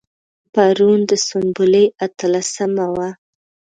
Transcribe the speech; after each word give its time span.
پرون 0.53 0.99
د 1.09 1.11
سنبلې 1.27 1.85
اتلسمه 2.05 2.87
وه. 2.95 3.09